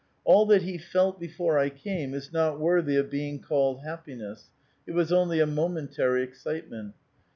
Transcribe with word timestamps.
All 0.23 0.47
that 0.47 0.63
he 0.63 0.79
felt 0.79 1.19
before 1.19 1.63
T 1.63 1.69
came 1.69 2.15
is 2.15 2.33
not 2.33 2.59
worthy 2.59 2.95
of 2.95 3.11
being 3.11 3.39
called 3.39 3.81
happiness; 3.83 4.49
it 4.87 4.93
was 4.93 5.11
only 5.13 5.39
a 5.39 5.45
momentary 5.45 6.23
excitement. 6.23 6.95